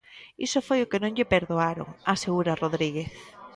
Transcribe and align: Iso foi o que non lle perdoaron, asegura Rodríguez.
Iso 0.45 0.59
foi 0.67 0.79
o 0.81 0.89
que 0.91 1.01
non 1.01 1.15
lle 1.17 1.31
perdoaron, 1.33 1.89
asegura 2.13 2.59
Rodríguez. 2.63 3.11